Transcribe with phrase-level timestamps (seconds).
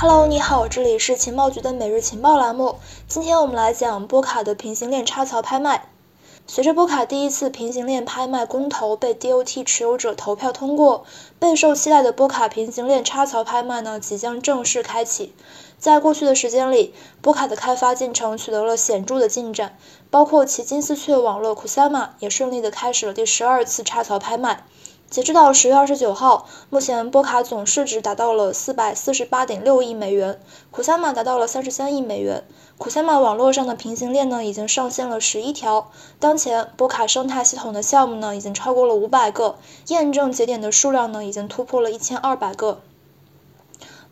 [0.00, 2.76] Hello，你好，这里是情报局的每日情报栏目。
[3.08, 5.88] 今天我们来讲波卡的平行链插槽拍卖。
[6.46, 11.04] 随着波卡第一次平行链拍卖公投被 DOT 持有者投票通过，
[11.40, 15.34] 备受期待的波卡平行链插槽拍卖呢即将正式开启。
[15.80, 19.76] 在过去的时间里，波卡的开发进程取得了显著的进展，
[20.10, 24.64] 包括其金丝雀网络 Kusama 也顺利的开始了第十二次插槽拍卖。
[25.10, 30.38] 截止到十月二十九号，目前波卡总市值达到了四百四十八点六亿美元，
[30.70, 32.44] 库萨玛达到了三十三亿美元。
[32.76, 35.90] 库萨玛网络上的平行链呢，已经上线了十一条。
[36.20, 42.82] 当前波卡生态系统的项目呢，已经超过了五百个，验证节点的数量呢，已经突破了一千二百个。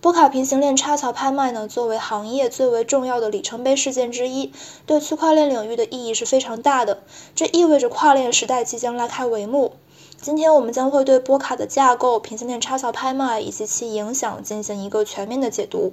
[0.00, 4.50] 波卡平行链插槽拍卖呢，作为行业最为重要的里程碑事件之一，
[4.86, 7.02] 对区块链领域的意义是非常大的。
[7.34, 9.74] 这意味着跨链时代即将拉开帷幕。
[10.20, 15.92] 今天我们将会对波卡的架构、平行链插槽拍卖以及其影响进行一个全面的解读。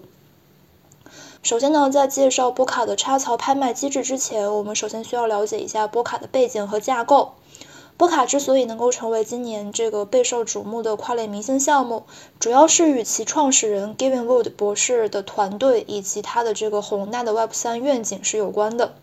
[1.43, 7.33] 首先呢，在介绍波卡的插槽拍卖机制之前，我们首先需要了解一下波卡的背景和架构。
[7.95, 12.03] 波卡之所以能够成为今年这个备受瞩目的跨链明星项目，
[12.39, 18.95] 主要是与其创始人 Gavin Wood 博士的团队以及他的这个宏大的 Web 三愿景是有关的。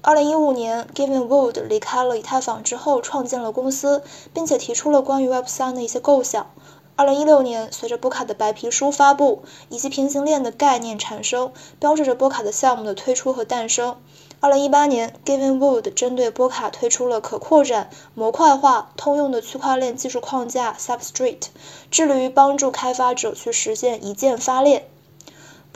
[0.00, 6.46] 二零一五年，Given Wood 离开了以太坊之后，创建了公司，并且提出了关于 Web 三的一些构想。
[6.94, 13.96] 二零一六年，随着波卡的白皮书发布以及平行链的概念产生，标志着波卡的项目的推出和诞生。
[14.40, 21.48] 二零一八年，Given Wood 针对波卡推出了可扩展、模块化、通用的区块链技术框架 Substrate，
[21.90, 24.86] 致力于帮助开发者去实现一键发链。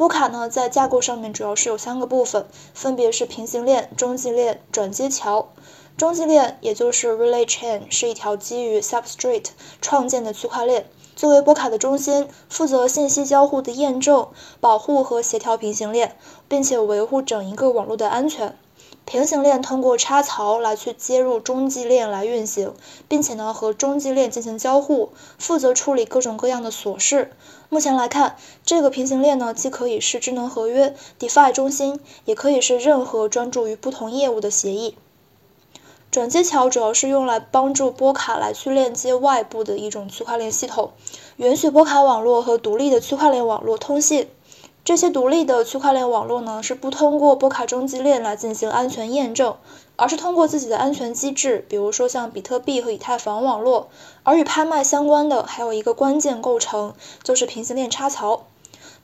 [0.03, 5.51] 波卡呢，在架构上面主要是有三个部分，分别是平行链、中继链、转接桥。
[5.97, 14.27] 中继链也就是 Relay Chain，是一条基于 Substrate 创建的区块链，作为波卡的中心，负责信息交互的验证、
[14.61, 16.17] 保护和协调平行链，
[16.49, 18.59] 并且维护整一个网络的安全。
[19.05, 22.73] 平行链通过插槽来去接入中继链来运行，
[23.09, 27.33] 并且呢和中继链进行交互，负责处理各种各样的琐事。
[27.69, 34.97] 目前来看，这个平行链呢既可以是智能合约 DeFi 中心，也可以是任何专注于不同业务的协议。
[36.11, 40.93] 转接桥主要是用来帮助波卡来去链接外部的一种区块链系统，
[41.37, 44.29] 允许波卡网络和独立的区块链网络通信。
[44.85, 49.55] 这些独立的区块链网络呢，是不通过波卡中继链来进行安全验证，
[49.95, 53.91] 而是通过自己的安全机制，比如说像比特币和以太坊网络。
[54.25, 58.47] 而与拍卖相关的还有一个关键构成，就是平行链插槽，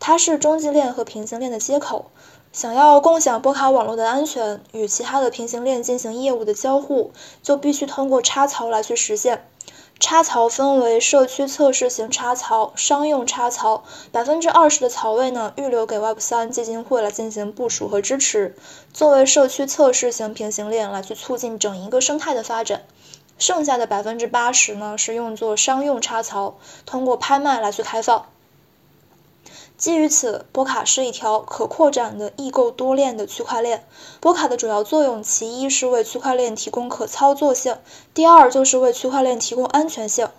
[0.00, 2.06] 它是中继链和平行链的接口。
[2.50, 9.44] 想要共享波卡网络的安全，与其他的平行链进行业务的交互，就必须通过插槽来去实现。
[10.00, 13.82] 插槽分为社区测试型插槽、商用插槽，
[14.12, 18.54] 百分之二十的槽位呢预留给 Web 三基金会来进行部署和支持，
[18.92, 22.84] 作为社区测试型平行链来去促进整一个生态的发展。
[23.38, 28.26] 剩下的百分之八十呢是用作商用插槽，通过拍卖来去开放。
[29.78, 33.86] 基于此，波卡是一条可扩展的异构多链的区块链。
[34.18, 37.78] 波卡的主要作用，其一是为区块链提供可操作性，
[38.12, 40.30] 第二就是为区块链提供安全性。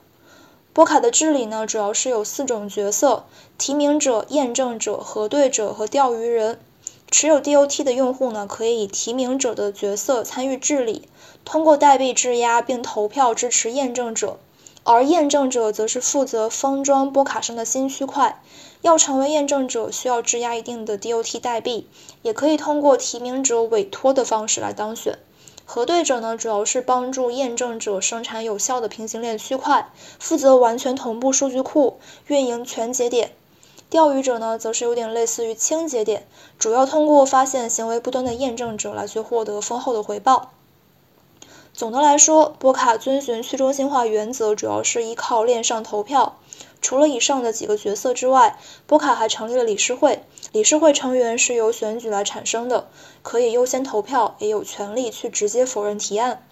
[0.74, 3.24] 波卡的治理呢，主要是有四种角色：
[3.58, 6.60] 提名者、验证者、核对者和钓鱼人。
[7.10, 11.08] 持有 DOT 的用户呢，可以以提名者的角色参与治理，
[11.46, 14.38] 通过代币质押并投票支持验证者。
[14.84, 18.42] 而验证者则是负责封装波卡上的新区块。
[18.82, 21.88] 要成为验证者，需要质押一定的 DOT 代币，
[22.22, 25.20] 也可以通过提名者委托的方式来当选。
[25.66, 33.34] 核对者呢，主要是帮助验证者生产有效的平行链区块，负责完全同步数据库，运营全节点。
[33.90, 40.52] 钓鱼者呢，则是有点类似于清节点，主要通过发现行为不端的验证者来去获得丰厚的回报。
[41.74, 46.38] 总的来说，波卡遵循去中心化原则，主要是依靠链上投票。
[46.82, 48.58] 除了以上的几个角色之外，
[48.88, 50.24] 波卡还成立了理事会。
[50.52, 52.90] 理事会成员是由选举来产生的，
[53.22, 56.46] 可以优先投票，也有权利去直接否认提案。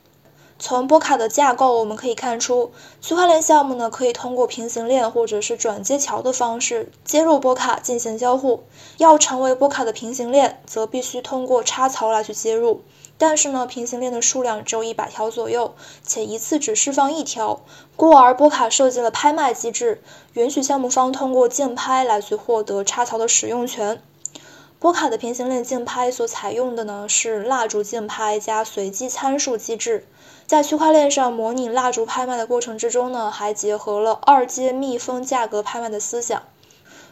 [0.60, 8.64] 从波卡的架构我们可以看出，区块链项目呢可以通过平行链或者是转接桥的方式接入波卡进行交互。
[8.98, 12.82] 要成为波卡的平行链，则必须通过插槽来去接入。
[13.20, 15.74] 但是呢，平行链的数量只有一百条左右，
[16.04, 17.62] 且一次只释放一条，
[17.96, 20.02] 故而波卡设计了拍卖机制，
[20.34, 24.02] 允许项目方通过竞拍来去获得插槽的使用权。
[24.80, 30.06] 波卡的平行链竞拍所采用的呢是蜡烛竞拍加随机参数机制，
[30.46, 36.44] 在区块链上模拟蜡烛拍卖的过程之中呢，还结合了二阶密封价格拍卖的思想。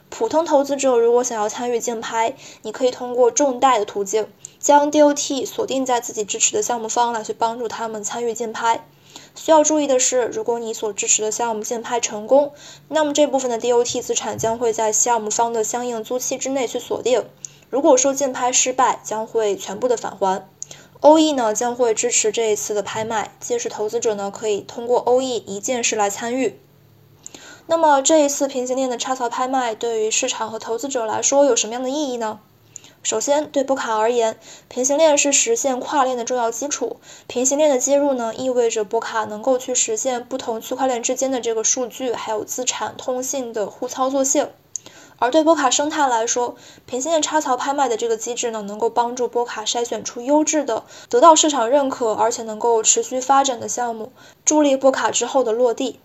[0.10, 4.28] 普通投资者如果想要参与竞拍，你可以通过重贷的途径，
[4.60, 8.88] 将 DOT 锁定在自己支持的项目方来去帮助他们参与竞拍。
[9.34, 12.54] 需要注意的是，如果你所支持的项目竞拍成功，
[12.88, 17.25] 那么这部分的 DOT 资产将会在项目方的相应租期之内去锁定。
[17.69, 20.48] 如果说竞拍失败，将会全部的返还。
[21.02, 26.60] OE 呢将会支持这一次的拍卖，届时投资者呢可以通过 OE 一件事来参与。
[27.68, 32.40] 那么这一次平行链的插槽拍卖对于市场和投资者来说有什么样的意义呢？
[33.02, 36.98] 首先，对波卡而言，平行链是实现跨链的重要基础。
[37.28, 44.50] 平行链的接入呢，意味着波卡能够去实现不同区块链之间的这个数据还有资产通信的互操作性。
[45.18, 54.12] 而对波卡生态来说，平行链插槽拍卖的这个机制呢，能够帮助波卡筛选出优质的、得到市场认可而且能够持续发展的项目，
[54.44, 56.00] 助力波卡之后的落地。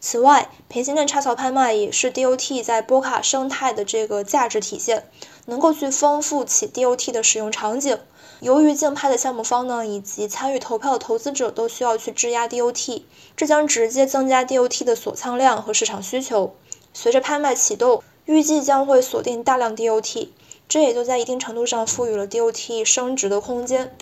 [0.00, 5.04] 此外，平行链插槽拍卖也是 DOT 在波卡生态的这个价值体现。
[5.46, 7.98] 能够去丰富起 DOT 的使用场景。
[8.40, 13.02] 由于竞拍的项目方呢，以及参与投票的投资者都需要去质押 DOT，
[13.34, 16.54] 这将直接增加 DOT 的锁仓量和市场需求。
[16.92, 20.28] 随着拍卖启动，预计将会锁定大量 DOT，
[20.68, 23.96] 这也就在一定程度上赋予了 DOT 升值的空间。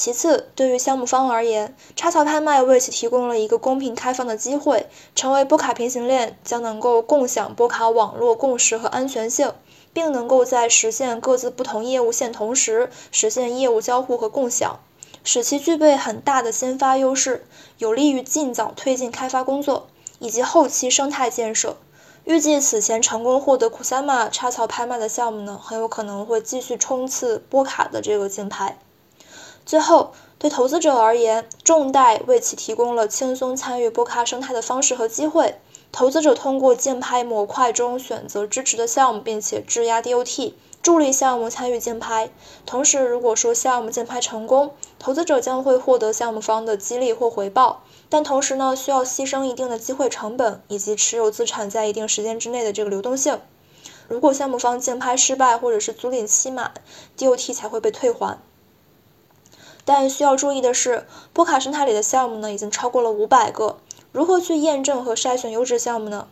[0.00, 4.86] 其次，对于项目方而言，插槽拍卖为其提供了一个公平开放的机会，
[5.16, 9.52] 成为波卡平行链将能够共享波卡网络共识和安全性。
[9.92, 14.78] 并能够在实现各自不同业务线同时实现业务交互和共享，
[15.24, 17.44] 使其具备很大的先发优势，
[17.78, 19.88] 有利于尽早推进开发工作
[20.20, 21.76] 以及后期生态建设。
[22.24, 28.78] 预计此前成功获得库萨玛插槽拍卖的项目呢，很有可能会继续冲刺波卡的这个竞拍。
[29.68, 35.56] 最后，对投资者而言，重贷为其提供了轻松参与波卡生态的方式和机会。
[35.92, 42.30] 投资者通过竞拍模块中选择支持的项目，并且质押 DOT，助力项目参与竞拍。
[42.64, 53.38] 同时，如果说项目竞拍成功，投资者将会获得项目方的激励或回报，但同时呢，需要牺牲一定的机会成本以及持有资产在一定时间之内的这个流动性。
[54.08, 56.72] 如果项目方竞拍失败或者是租赁期满
[57.18, 58.38] ，DOT 才会被退还。
[59.88, 63.78] 但需要注意的是，波卡生态里的项目呢，已经超过了五百个。
[64.12, 66.28] 如何去验证和筛选优质项目呢？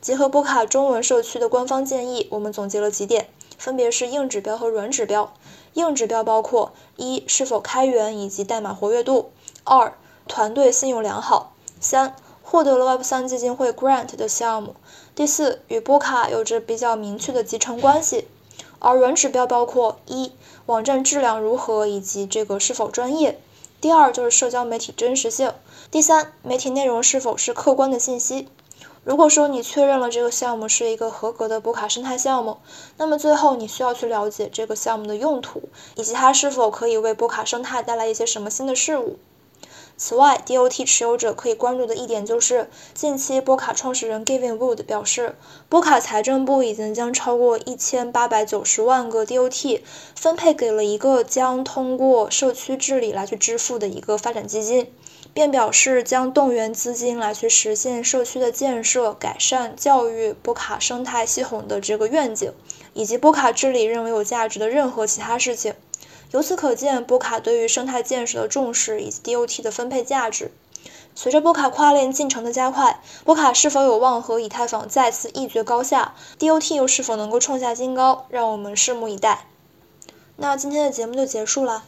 [0.00, 5.32] 结合波卡中文社区的官方建议，我们总结了几点，分别是硬指标和软指标。
[5.74, 9.30] 硬指标包括：一、是否开源以及代码活跃度；
[9.62, 14.72] 二、团队信用良好；三、获得了 Web3 基金会 Grant 的项目；
[15.14, 18.26] 第四，与波卡有着比较明确的集成关系。
[18.78, 20.32] 而软指标包括：一、
[20.66, 23.40] 网站质量如何以及这个是否专业。
[23.80, 25.52] 第二就是社交媒体真实性，
[25.90, 28.48] 第三媒体内容是否是客观的信息。
[29.04, 32.58] 如果说你确认了这个项目是一个合格的波卡生态项目，
[32.96, 39.18] 那么最后你需要去了解这个项目的用途，以及它是否可以为波卡生态带来一些什么新的事物。
[39.98, 45.36] 此外，DOT 持有者可以关注的一点就是，近期波卡创始人 Gavin Wood 表示，
[45.70, 49.80] 波卡财政部已经将超过一千八百九十万个 DOT
[50.14, 54.92] 分配给了一个将通过社区治理来去支付的一个发展基金，
[55.32, 62.52] 并表示将动员资金来去实现社区的建设、改善教育、波卡生态系统的这个愿景，
[62.92, 65.72] 以及波卡治理认为有价值的任何其他事情。
[66.32, 70.50] 由此可见，波卡对于生态建设的重视以及 DOT 的分配价值。
[71.14, 78.26] 随着波卡跨链进程的加快，波卡是否有望和以太坊再次一决高下？DOT 又是否能够创下新高？
[78.28, 79.46] 让我们拭目以待。
[80.36, 81.84] 那今天的节目就结束了。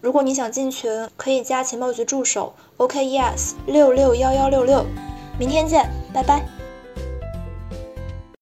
[0.00, 4.84] 如果你想进群，可以加情报局助手 OKES 六六幺幺六六。
[5.38, 6.61] 明天见，拜拜。